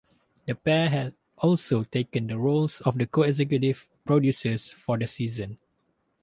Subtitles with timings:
[0.47, 5.59] The pair had also taken the roles of co-executive producers for the season.